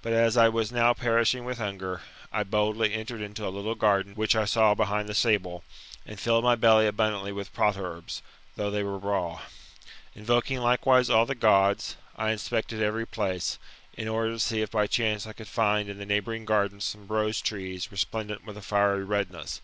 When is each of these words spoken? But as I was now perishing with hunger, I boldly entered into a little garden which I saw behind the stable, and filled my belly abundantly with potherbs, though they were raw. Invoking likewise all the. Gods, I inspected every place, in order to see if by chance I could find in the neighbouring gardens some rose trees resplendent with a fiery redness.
But 0.00 0.14
as 0.14 0.38
I 0.38 0.48
was 0.48 0.72
now 0.72 0.94
perishing 0.94 1.44
with 1.44 1.58
hunger, 1.58 2.00
I 2.32 2.44
boldly 2.44 2.94
entered 2.94 3.20
into 3.20 3.46
a 3.46 3.50
little 3.52 3.74
garden 3.74 4.14
which 4.14 4.34
I 4.34 4.46
saw 4.46 4.74
behind 4.74 5.06
the 5.06 5.12
stable, 5.14 5.64
and 6.06 6.18
filled 6.18 6.44
my 6.44 6.54
belly 6.54 6.86
abundantly 6.86 7.30
with 7.30 7.52
potherbs, 7.52 8.22
though 8.56 8.70
they 8.70 8.82
were 8.82 8.96
raw. 8.96 9.40
Invoking 10.14 10.60
likewise 10.60 11.10
all 11.10 11.26
the. 11.26 11.34
Gods, 11.34 11.96
I 12.16 12.30
inspected 12.30 12.82
every 12.82 13.06
place, 13.06 13.58
in 13.98 14.08
order 14.08 14.32
to 14.32 14.38
see 14.38 14.62
if 14.62 14.70
by 14.70 14.86
chance 14.86 15.26
I 15.26 15.34
could 15.34 15.46
find 15.46 15.90
in 15.90 15.98
the 15.98 16.06
neighbouring 16.06 16.46
gardens 16.46 16.84
some 16.84 17.06
rose 17.06 17.38
trees 17.42 17.92
resplendent 17.92 18.46
with 18.46 18.56
a 18.56 18.62
fiery 18.62 19.04
redness. 19.04 19.60